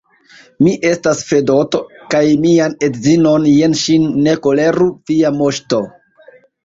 Mi 0.67 0.71
estas 0.91 1.19
Fedoto, 1.31 1.81
kaj 2.13 2.23
mian 2.45 2.75
edzinon, 2.87 3.45
jen 3.59 3.77
ŝin, 3.83 4.09
ne 4.29 4.35
koleru, 4.47 4.89
via 5.13 5.33
moŝto! 5.41 5.83